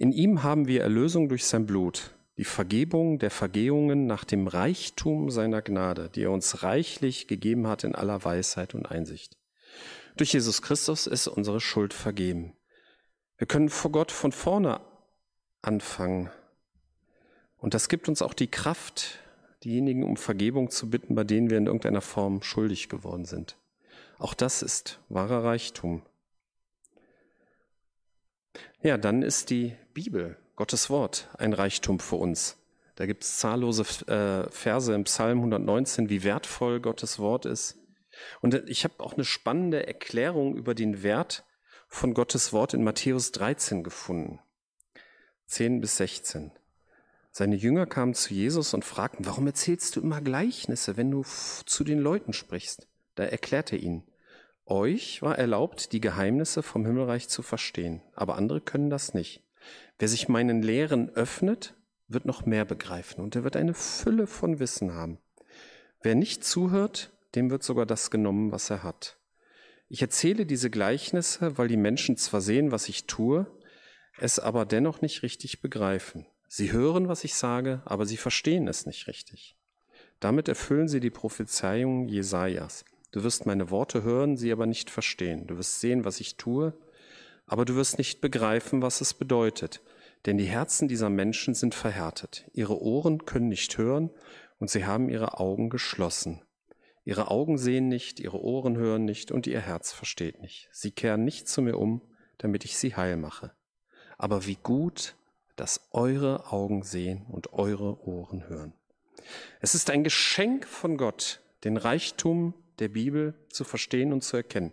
In 0.00 0.12
ihm 0.12 0.44
haben 0.44 0.68
wir 0.68 0.82
Erlösung 0.82 1.28
durch 1.28 1.44
sein 1.44 1.66
Blut, 1.66 2.14
die 2.36 2.44
Vergebung 2.44 3.18
der 3.18 3.32
Vergehungen 3.32 4.06
nach 4.06 4.22
dem 4.22 4.46
Reichtum 4.46 5.28
seiner 5.28 5.60
Gnade, 5.60 6.08
die 6.08 6.22
er 6.22 6.30
uns 6.30 6.62
reichlich 6.62 7.26
gegeben 7.26 7.66
hat 7.66 7.82
in 7.82 7.96
aller 7.96 8.22
Weisheit 8.24 8.76
und 8.76 8.86
Einsicht. 8.86 9.36
Durch 10.16 10.34
Jesus 10.34 10.62
Christus 10.62 11.08
ist 11.08 11.26
unsere 11.26 11.58
Schuld 11.58 11.92
vergeben. 11.92 12.52
Wir 13.38 13.48
können 13.48 13.68
vor 13.68 13.90
Gott 13.90 14.12
von 14.12 14.30
vorne 14.30 14.80
anfangen. 15.62 16.30
Und 17.56 17.74
das 17.74 17.88
gibt 17.88 18.08
uns 18.08 18.22
auch 18.22 18.34
die 18.34 18.48
Kraft, 18.48 19.18
diejenigen 19.64 20.04
um 20.04 20.16
Vergebung 20.16 20.70
zu 20.70 20.88
bitten, 20.90 21.16
bei 21.16 21.24
denen 21.24 21.50
wir 21.50 21.58
in 21.58 21.66
irgendeiner 21.66 22.02
Form 22.02 22.42
schuldig 22.42 22.88
geworden 22.88 23.24
sind. 23.24 23.56
Auch 24.20 24.34
das 24.34 24.62
ist 24.62 25.00
wahrer 25.08 25.42
Reichtum. 25.42 26.02
Ja, 28.80 28.96
dann 28.96 29.22
ist 29.22 29.50
die 29.50 29.74
Bibel, 29.98 30.36
Gottes 30.54 30.90
Wort, 30.90 31.28
ein 31.38 31.52
Reichtum 31.52 31.98
für 31.98 32.14
uns. 32.14 32.56
Da 32.94 33.04
gibt 33.04 33.24
es 33.24 33.38
zahllose 33.38 33.82
äh, 34.06 34.48
Verse 34.48 34.94
im 34.94 35.02
Psalm 35.02 35.38
119, 35.38 36.08
wie 36.08 36.22
wertvoll 36.22 36.78
Gottes 36.78 37.18
Wort 37.18 37.46
ist. 37.46 37.76
Und 38.40 38.54
ich 38.68 38.84
habe 38.84 38.94
auch 39.00 39.14
eine 39.14 39.24
spannende 39.24 39.88
Erklärung 39.88 40.54
über 40.54 40.76
den 40.76 41.02
Wert 41.02 41.44
von 41.88 42.14
Gottes 42.14 42.52
Wort 42.52 42.74
in 42.74 42.84
Matthäus 42.84 43.32
13 43.32 43.82
gefunden. 43.82 44.38
10 45.46 45.80
bis 45.80 45.96
16. 45.96 46.52
Seine 47.32 47.56
Jünger 47.56 47.86
kamen 47.86 48.14
zu 48.14 48.32
Jesus 48.34 48.74
und 48.74 48.84
fragten, 48.84 49.26
warum 49.26 49.48
erzählst 49.48 49.96
du 49.96 50.00
immer 50.00 50.20
Gleichnisse, 50.20 50.96
wenn 50.96 51.10
du 51.10 51.24
zu 51.24 51.82
den 51.82 51.98
Leuten 51.98 52.32
sprichst? 52.32 52.86
Da 53.16 53.24
erklärte 53.24 53.74
er 53.74 53.82
ihnen, 53.82 54.04
euch 54.64 55.22
war 55.22 55.36
erlaubt, 55.36 55.90
die 55.90 56.00
Geheimnisse 56.00 56.62
vom 56.62 56.86
Himmelreich 56.86 57.28
zu 57.28 57.42
verstehen, 57.42 58.00
aber 58.14 58.36
andere 58.36 58.60
können 58.60 58.90
das 58.90 59.12
nicht. 59.12 59.42
Wer 59.98 60.08
sich 60.08 60.28
meinen 60.28 60.62
Lehren 60.62 61.10
öffnet, 61.10 61.74
wird 62.08 62.24
noch 62.24 62.46
mehr 62.46 62.64
begreifen 62.64 63.22
und 63.22 63.36
er 63.36 63.44
wird 63.44 63.56
eine 63.56 63.74
Fülle 63.74 64.26
von 64.26 64.58
Wissen 64.58 64.94
haben. 64.94 65.18
Wer 66.02 66.14
nicht 66.14 66.44
zuhört, 66.44 67.12
dem 67.34 67.50
wird 67.50 67.62
sogar 67.62 67.86
das 67.86 68.10
genommen, 68.10 68.52
was 68.52 68.70
er 68.70 68.82
hat. 68.82 69.18
Ich 69.88 70.02
erzähle 70.02 70.46
diese 70.46 70.70
Gleichnisse, 70.70 71.58
weil 71.58 71.68
die 71.68 71.76
Menschen 71.76 72.16
zwar 72.16 72.40
sehen, 72.40 72.72
was 72.72 72.88
ich 72.88 73.06
tue, 73.06 73.46
es 74.18 74.38
aber 74.38 74.66
dennoch 74.66 75.00
nicht 75.00 75.22
richtig 75.22 75.60
begreifen. 75.60 76.26
Sie 76.48 76.72
hören, 76.72 77.08
was 77.08 77.24
ich 77.24 77.34
sage, 77.34 77.82
aber 77.84 78.06
sie 78.06 78.16
verstehen 78.16 78.68
es 78.68 78.86
nicht 78.86 79.06
richtig. 79.06 79.56
Damit 80.20 80.48
erfüllen 80.48 80.88
sie 80.88 81.00
die 81.00 81.10
Prophezeiung 81.10 82.08
Jesajas. 82.08 82.84
Du 83.12 83.22
wirst 83.22 83.46
meine 83.46 83.70
Worte 83.70 84.02
hören, 84.02 84.36
sie 84.36 84.52
aber 84.52 84.66
nicht 84.66 84.90
verstehen. 84.90 85.46
Du 85.46 85.56
wirst 85.56 85.80
sehen, 85.80 86.04
was 86.04 86.20
ich 86.20 86.36
tue, 86.36 86.74
aber 87.48 87.64
du 87.64 87.74
wirst 87.74 87.98
nicht 87.98 88.20
begreifen, 88.20 88.82
was 88.82 89.00
es 89.00 89.14
bedeutet. 89.14 89.80
Denn 90.26 90.36
die 90.36 90.44
Herzen 90.44 90.88
dieser 90.88 91.10
Menschen 91.10 91.54
sind 91.54 91.74
verhärtet. 91.74 92.48
Ihre 92.52 92.80
Ohren 92.80 93.24
können 93.24 93.48
nicht 93.48 93.78
hören 93.78 94.10
und 94.58 94.70
sie 94.70 94.84
haben 94.84 95.08
ihre 95.08 95.38
Augen 95.38 95.70
geschlossen. 95.70 96.42
Ihre 97.04 97.30
Augen 97.30 97.56
sehen 97.56 97.88
nicht, 97.88 98.20
ihre 98.20 98.42
Ohren 98.42 98.76
hören 98.76 99.04
nicht 99.04 99.30
und 99.30 99.46
ihr 99.46 99.60
Herz 99.60 99.92
versteht 99.92 100.42
nicht. 100.42 100.68
Sie 100.72 100.90
kehren 100.90 101.24
nicht 101.24 101.48
zu 101.48 101.62
mir 101.62 101.78
um, 101.78 102.02
damit 102.36 102.64
ich 102.64 102.76
sie 102.76 102.96
heil 102.96 103.16
mache. 103.16 103.52
Aber 104.18 104.46
wie 104.46 104.58
gut, 104.62 105.14
dass 105.56 105.88
eure 105.92 106.52
Augen 106.52 106.82
sehen 106.82 107.24
und 107.28 107.52
eure 107.52 108.06
Ohren 108.06 108.48
hören. 108.48 108.74
Es 109.60 109.74
ist 109.74 109.90
ein 109.90 110.04
Geschenk 110.04 110.66
von 110.66 110.96
Gott, 110.96 111.40
den 111.64 111.76
Reichtum 111.76 112.54
der 112.78 112.88
Bibel 112.88 113.34
zu 113.48 113.64
verstehen 113.64 114.12
und 114.12 114.22
zu 114.22 114.36
erkennen. 114.36 114.72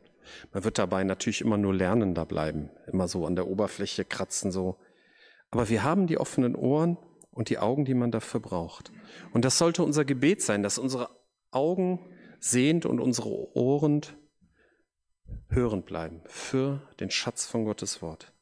Man 0.53 0.63
wird 0.63 0.77
dabei 0.77 1.03
natürlich 1.03 1.41
immer 1.41 1.57
nur 1.57 1.73
lernender 1.73 2.25
bleiben, 2.25 2.69
immer 2.87 3.07
so 3.07 3.25
an 3.25 3.35
der 3.35 3.47
Oberfläche 3.47 4.05
kratzen, 4.05 4.51
so. 4.51 4.77
Aber 5.51 5.69
wir 5.69 5.83
haben 5.83 6.07
die 6.07 6.17
offenen 6.17 6.55
Ohren 6.55 6.97
und 7.31 7.49
die 7.49 7.59
Augen, 7.59 7.85
die 7.85 7.93
man 7.93 8.11
dafür 8.11 8.39
braucht. 8.39 8.91
Und 9.33 9.45
das 9.45 9.57
sollte 9.57 9.83
unser 9.83 10.05
Gebet 10.05 10.41
sein, 10.41 10.63
dass 10.63 10.77
unsere 10.77 11.09
Augen 11.51 11.99
sehend 12.39 12.85
und 12.85 12.99
unsere 12.99 13.55
Ohren 13.55 14.01
hörend 15.49 15.85
bleiben 15.85 16.21
für 16.25 16.81
den 16.99 17.09
Schatz 17.09 17.45
von 17.45 17.65
Gottes 17.65 18.01
Wort. 18.01 18.33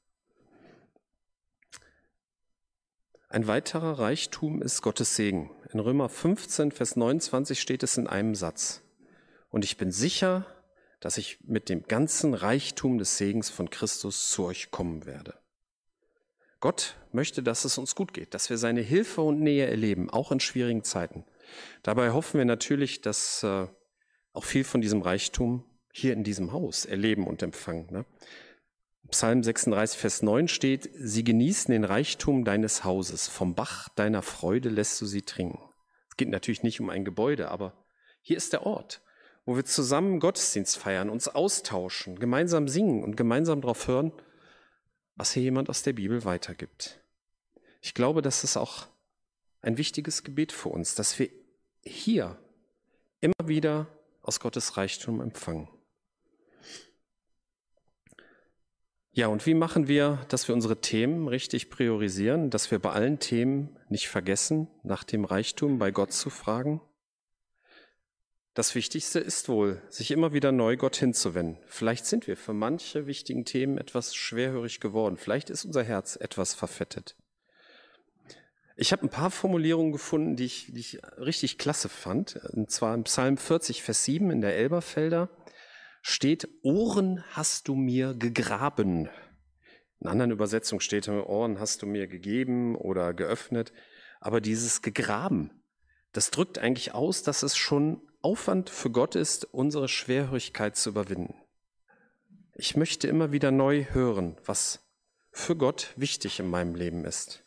Ein 3.29 3.47
weiterer 3.47 3.97
Reichtum 3.97 4.61
ist 4.61 4.83
Gottes 4.83 5.15
Segen. 5.15 5.49
In 5.71 5.79
Römer 5.79 6.07
15, 6.07 6.71
Vers 6.71 6.95
29 6.95 7.59
steht 7.59 7.81
es 7.81 7.97
in 7.97 8.05
einem 8.05 8.35
Satz. 8.35 8.83
Und 9.49 9.65
ich 9.65 9.77
bin 9.77 9.91
sicher, 9.91 10.45
dass 11.03 11.17
ich 11.17 11.37
mit 11.43 11.67
dem 11.67 11.83
ganzen 11.83 12.33
Reichtum 12.33 12.97
des 12.97 13.17
Segens 13.17 13.49
von 13.49 13.69
Christus 13.69 14.31
zu 14.31 14.45
euch 14.45 14.71
kommen 14.71 15.05
werde. 15.05 15.33
Gott 16.61 16.95
möchte, 17.11 17.43
dass 17.43 17.65
es 17.65 17.77
uns 17.77 17.93
gut 17.93 18.13
geht, 18.13 18.33
dass 18.33 18.49
wir 18.49 18.57
seine 18.57 18.79
Hilfe 18.79 19.21
und 19.21 19.41
Nähe 19.41 19.67
erleben, 19.67 20.09
auch 20.09 20.31
in 20.31 20.39
schwierigen 20.39 20.85
Zeiten. 20.85 21.25
Dabei 21.83 22.11
hoffen 22.11 22.37
wir 22.37 22.45
natürlich, 22.45 23.01
dass 23.01 23.43
äh, 23.43 23.67
auch 24.31 24.45
viel 24.45 24.63
von 24.63 24.79
diesem 24.79 25.01
Reichtum 25.01 25.65
hier 25.91 26.13
in 26.13 26.23
diesem 26.23 26.53
Haus 26.53 26.85
erleben 26.85 27.27
und 27.27 27.43
empfangen. 27.43 27.87
Ne? 27.91 28.05
Psalm 29.09 29.43
36, 29.43 29.99
Vers 29.99 30.21
9 30.21 30.47
steht, 30.47 30.89
sie 30.93 31.25
genießen 31.25 31.73
den 31.73 31.83
Reichtum 31.83 32.45
deines 32.45 32.85
Hauses, 32.85 33.27
vom 33.27 33.55
Bach 33.55 33.89
deiner 33.89 34.21
Freude 34.21 34.69
lässt 34.69 35.01
du 35.01 35.05
sie 35.05 35.23
trinken. 35.23 35.59
Es 36.09 36.15
geht 36.15 36.29
natürlich 36.29 36.63
nicht 36.63 36.79
um 36.79 36.89
ein 36.89 37.03
Gebäude, 37.03 37.51
aber 37.51 37.73
hier 38.21 38.37
ist 38.37 38.53
der 38.53 38.65
Ort, 38.65 39.02
wo 39.45 39.55
wir 39.55 39.65
zusammen 39.65 40.19
Gottesdienst 40.19 40.77
feiern, 40.77 41.09
uns 41.09 41.27
austauschen, 41.27 42.19
gemeinsam 42.19 42.67
singen 42.67 43.03
und 43.03 43.17
gemeinsam 43.17 43.61
darauf 43.61 43.87
hören, 43.87 44.11
was 45.15 45.33
hier 45.33 45.43
jemand 45.43 45.69
aus 45.69 45.83
der 45.83 45.93
Bibel 45.93 46.23
weitergibt. 46.25 46.99
Ich 47.81 47.93
glaube, 47.93 48.21
das 48.21 48.43
ist 48.43 48.57
auch 48.57 48.87
ein 49.61 49.77
wichtiges 49.77 50.23
Gebet 50.23 50.51
für 50.51 50.69
uns, 50.69 50.95
dass 50.95 51.19
wir 51.19 51.29
hier 51.81 52.37
immer 53.19 53.47
wieder 53.47 53.87
aus 54.21 54.39
Gottes 54.39 54.77
Reichtum 54.77 55.21
empfangen. 55.21 55.67
Ja, 59.11 59.27
und 59.27 59.45
wie 59.45 59.53
machen 59.53 59.87
wir, 59.87 60.25
dass 60.29 60.47
wir 60.47 60.55
unsere 60.55 60.81
Themen 60.81 61.27
richtig 61.27 61.69
priorisieren, 61.69 62.49
dass 62.49 62.71
wir 62.71 62.79
bei 62.79 62.91
allen 62.91 63.19
Themen 63.19 63.77
nicht 63.87 64.07
vergessen, 64.07 64.67
nach 64.81 65.03
dem 65.03 65.23
Reichtum 65.23 65.77
bei 65.77 65.91
Gott 65.91 66.13
zu 66.13 66.31
fragen? 66.31 66.81
Das 68.53 68.75
Wichtigste 68.75 69.19
ist 69.19 69.49
wohl, 69.49 69.81
sich 69.89 70.11
immer 70.11 70.31
wieder 70.31 70.51
neu 70.51 70.77
Gott 70.77 70.95
hinzuwenden. 70.95 71.57
Vielleicht 71.65 72.05
sind 72.05 72.27
wir 72.27 72.37
für 72.37 72.53
manche 72.53 73.07
wichtigen 73.07 73.45
Themen 73.45 73.79
etwas 73.79 74.13
schwerhörig 74.13 74.79
geworden. 74.79 75.17
Vielleicht 75.17 75.49
ist 75.49 75.65
unser 75.65 75.83
Herz 75.83 76.17
etwas 76.17 76.53
verfettet. 76.53 77.15
Ich 78.75 78.91
habe 78.91 79.03
ein 79.03 79.09
paar 79.09 79.31
Formulierungen 79.31 79.91
gefunden, 79.91 80.35
die 80.35 80.45
ich, 80.45 80.67
die 80.71 80.79
ich 80.81 80.99
richtig 81.17 81.57
klasse 81.57 81.89
fand. 81.89 82.35
Und 82.53 82.69
zwar 82.69 82.93
im 82.93 83.05
Psalm 83.05 83.37
40, 83.37 83.81
Vers 83.81 84.03
7 84.05 84.29
in 84.29 84.41
der 84.41 84.55
Elberfelder 84.55 85.29
steht, 86.03 86.47
Ohren 86.61 87.23
hast 87.31 87.67
du 87.67 87.73
mir 87.73 88.13
gegraben. 88.13 89.09
In 89.99 90.07
anderen 90.07 90.31
Übersetzungen 90.31 90.81
steht, 90.81 91.07
Ohren 91.07 91.59
hast 91.59 91.81
du 91.81 91.87
mir 91.87 92.05
gegeben 92.05 92.75
oder 92.75 93.15
geöffnet. 93.15 93.73
Aber 94.19 94.41
dieses 94.41 94.83
gegraben, 94.83 95.49
das 96.11 96.29
drückt 96.29 96.59
eigentlich 96.59 96.93
aus, 96.93 97.23
dass 97.23 97.41
es 97.41 97.57
schon 97.57 98.01
Aufwand 98.23 98.69
für 98.69 98.89
Gott 98.89 99.15
ist, 99.15 99.45
unsere 99.53 99.89
Schwerhörigkeit 99.89 100.77
zu 100.77 100.89
überwinden. 100.89 101.35
Ich 102.55 102.77
möchte 102.77 103.07
immer 103.07 103.31
wieder 103.31 103.51
neu 103.51 103.85
hören, 103.91 104.37
was 104.45 104.79
für 105.31 105.57
Gott 105.57 105.93
wichtig 105.97 106.39
in 106.39 106.49
meinem 106.49 106.73
Leben 106.73 107.03
ist. 107.03 107.43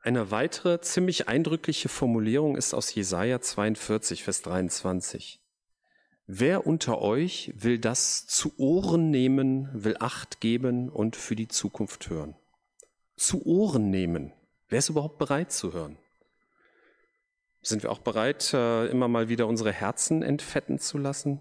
Eine 0.00 0.30
weitere 0.30 0.80
ziemlich 0.80 1.28
eindrückliche 1.28 1.90
Formulierung 1.90 2.56
ist 2.56 2.72
aus 2.72 2.94
Jesaja 2.94 3.40
42, 3.40 4.24
Vers 4.24 4.40
23. 4.42 5.40
Wer 6.26 6.66
unter 6.66 7.02
euch 7.02 7.52
will 7.56 7.78
das 7.78 8.26
zu 8.26 8.52
Ohren 8.58 9.10
nehmen, 9.10 9.68
will 9.72 9.96
Acht 10.00 10.40
geben 10.40 10.88
und 10.88 11.14
für 11.14 11.36
die 11.36 11.48
Zukunft 11.48 12.08
hören? 12.08 12.36
Zu 13.16 13.44
Ohren 13.44 13.90
nehmen. 13.90 14.32
Wer 14.68 14.78
ist 14.78 14.88
überhaupt 14.88 15.18
bereit 15.18 15.52
zu 15.52 15.74
hören? 15.74 15.98
Sind 17.68 17.82
wir 17.82 17.92
auch 17.92 17.98
bereit, 17.98 18.54
äh, 18.54 18.86
immer 18.86 19.08
mal 19.08 19.28
wieder 19.28 19.46
unsere 19.46 19.72
Herzen 19.72 20.22
entfetten 20.22 20.78
zu 20.78 20.96
lassen? 20.96 21.38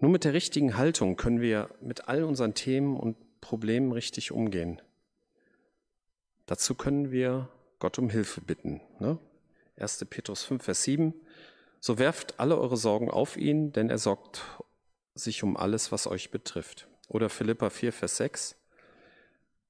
Nur 0.00 0.10
mit 0.10 0.24
der 0.24 0.32
richtigen 0.32 0.76
Haltung 0.76 1.14
können 1.14 1.40
wir 1.40 1.70
mit 1.80 2.08
all 2.08 2.24
unseren 2.24 2.54
Themen 2.54 2.96
und 2.96 3.16
Problemen 3.40 3.92
richtig 3.92 4.32
umgehen. 4.32 4.82
Dazu 6.46 6.74
können 6.74 7.12
wir 7.12 7.48
Gott 7.78 8.00
um 8.00 8.10
Hilfe 8.10 8.40
bitten. 8.40 8.80
Ne? 8.98 9.20
1. 9.76 10.04
Petrus 10.10 10.42
5, 10.42 10.64
Vers 10.64 10.82
7. 10.82 11.14
So 11.78 12.00
werft 12.00 12.40
alle 12.40 12.58
eure 12.58 12.76
Sorgen 12.76 13.08
auf 13.08 13.36
ihn, 13.36 13.70
denn 13.70 13.90
er 13.90 13.98
sorgt 13.98 14.42
sich 15.14 15.44
um 15.44 15.56
alles, 15.56 15.92
was 15.92 16.08
euch 16.08 16.32
betrifft. 16.32 16.88
Oder 17.06 17.28
Philippa 17.28 17.70
4, 17.70 17.92
Vers 17.92 18.16
6. 18.16 18.56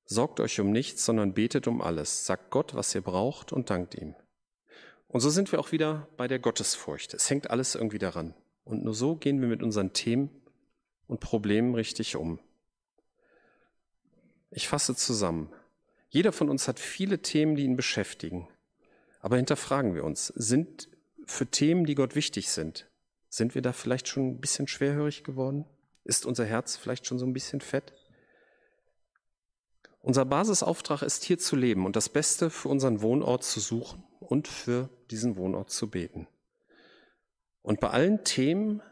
Sorgt 0.07 0.41
euch 0.41 0.59
um 0.59 0.71
nichts, 0.71 1.05
sondern 1.05 1.35
betet 1.35 1.67
um 1.69 1.83
alles. 1.83 2.25
Sagt 2.25 2.51
Gott, 2.51 2.75
was 2.75 2.95
ihr 2.95 3.03
braucht 3.03 3.53
und 3.53 3.69
dankt 3.69 3.95
ihm. 3.95 4.15
Und 5.09 5.21
so 5.21 5.31
sind 5.31 5.51
wir 5.53 5.59
auch 5.59 5.73
wieder 5.73 6.07
bei 6.19 6.29
der 6.29 6.39
Gottesfurcht. 6.39 7.15
Es 7.15 7.31
hängt 7.31 7.51
alles 7.51 7.75
irgendwie 7.75 7.99
daran. 7.99 8.35
Und 8.65 8.85
nur 8.85 8.95
so 8.95 9.17
gehen 9.17 9.41
wir 9.41 9.49
mit 9.49 9.63
unseren 9.63 9.95
Themen 9.95 10.31
und 11.07 11.21
Problemen 11.21 11.75
richtig 11.75 12.17
um. 12.17 12.39
Ich 14.51 14.69
fasse 14.69 14.95
zusammen. 14.95 15.51
Jeder 16.11 16.33
von 16.33 16.51
uns 16.51 16.69
hat 16.69 16.79
viele 16.79 17.21
Themen, 17.23 17.57
die 17.57 17.65
ihn 17.65 17.77
beschäftigen. 17.77 18.49
Aber 19.21 19.37
hinterfragen 19.37 19.95
wir 19.95 20.05
uns, 20.05 20.27
sind 20.29 20.89
für 21.25 21.47
Themen, 21.47 21.87
die 21.87 21.95
Gott 21.95 22.15
wichtig 22.15 22.51
sind, 22.51 22.89
sind 23.31 23.55
wir 23.55 23.63
da 23.63 23.73
vielleicht 23.73 24.09
schon 24.09 24.29
ein 24.29 24.41
bisschen 24.41 24.69
schwerhörig 24.69 25.25
geworden? 25.25 25.65
Ist 26.05 26.25
unser 26.25 26.45
Herz 26.45 26.77
vielleicht 26.77 27.07
schon 27.07 27.19
so 27.19 27.27
ein 27.27 27.35
bisschen 27.35 27.61
fett? 27.61 27.93
Unser 30.01 30.25
Basisauftrag 30.25 31.03
ist 31.03 31.25
hier 31.25 31.39
zu 31.39 31.57
leben 31.57 31.85
und 31.85 31.97
das 31.97 32.09
Beste 32.09 32.49
für 32.49 32.69
unseren 32.69 33.03
Wohnort 33.03 33.45
zu 33.45 33.61
suchen 33.61 34.03
und 34.29 34.47
für 34.47 34.91
diesen 35.11 35.37
Wohnort 35.37 35.71
zu 35.71 35.89
beten. 35.89 36.29
Und 37.63 37.81
bei 37.81 37.89
allen 37.89 38.25
Themen 38.25 38.83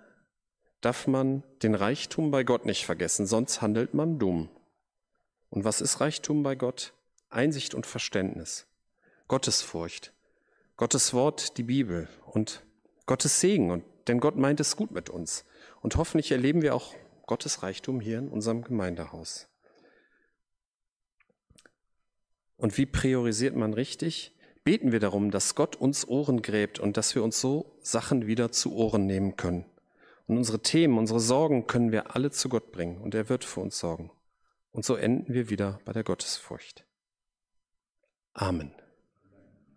darf 0.80 1.06
man 1.06 1.42
den 1.62 1.74
Reichtum 1.74 2.30
bei 2.30 2.42
Gott 2.42 2.64
nicht 2.64 2.86
vergessen, 2.86 3.26
sonst 3.26 3.60
handelt 3.60 3.92
man 3.92 4.18
dumm. 4.18 4.48
Und 5.50 5.64
was 5.64 5.82
ist 5.82 6.00
Reichtum 6.00 6.42
bei 6.42 6.54
Gott? 6.54 6.94
Einsicht 7.28 7.74
und 7.74 7.86
Verständnis, 7.86 8.66
Gottesfurcht, 9.28 10.14
Gottes 10.76 11.12
Wort, 11.12 11.58
die 11.58 11.64
Bibel 11.64 12.08
und 12.24 12.62
Gottes 13.04 13.40
Segen. 13.40 13.70
Und, 13.70 13.84
denn 14.08 14.20
Gott 14.20 14.36
meint 14.36 14.60
es 14.60 14.76
gut 14.76 14.90
mit 14.90 15.10
uns. 15.10 15.44
Und 15.82 15.96
hoffentlich 15.96 16.32
erleben 16.32 16.62
wir 16.62 16.74
auch 16.74 16.94
Gottes 17.26 17.62
Reichtum 17.62 18.00
hier 18.00 18.18
in 18.18 18.28
unserem 18.28 18.62
Gemeindehaus. 18.62 19.48
Und 22.56 22.78
wie 22.78 22.86
priorisiert 22.86 23.54
man 23.54 23.74
richtig? 23.74 24.35
Beten 24.66 24.90
wir 24.90 24.98
darum, 24.98 25.30
dass 25.30 25.54
Gott 25.54 25.76
uns 25.76 26.08
Ohren 26.08 26.42
gräbt 26.42 26.80
und 26.80 26.96
dass 26.96 27.14
wir 27.14 27.22
uns 27.22 27.40
so 27.40 27.78
Sachen 27.82 28.26
wieder 28.26 28.50
zu 28.50 28.74
Ohren 28.74 29.06
nehmen 29.06 29.36
können. 29.36 29.64
Und 30.26 30.38
unsere 30.38 30.60
Themen, 30.60 30.98
unsere 30.98 31.20
Sorgen 31.20 31.68
können 31.68 31.92
wir 31.92 32.16
alle 32.16 32.32
zu 32.32 32.48
Gott 32.48 32.72
bringen 32.72 33.00
und 33.00 33.14
er 33.14 33.28
wird 33.28 33.44
für 33.44 33.60
uns 33.60 33.78
sorgen. 33.78 34.10
Und 34.72 34.84
so 34.84 34.96
enden 34.96 35.32
wir 35.32 35.50
wieder 35.50 35.78
bei 35.84 35.92
der 35.92 36.02
Gottesfurcht. 36.02 36.84
Amen. 38.32 38.72